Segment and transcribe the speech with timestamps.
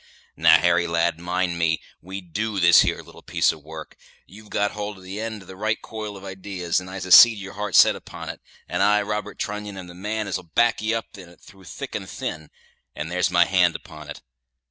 [0.35, 3.95] Now, Harry, lad, mind me, we do this here little piece of work.
[4.25, 7.11] You've got hold of the eend of the right coil of idees, and I can
[7.11, 10.41] see as your heart's set upon it; and I, Robert Trunnion, am the man as'll
[10.55, 12.49] back ye up in it through thick and thin,
[12.95, 14.23] and there's my hand upon it.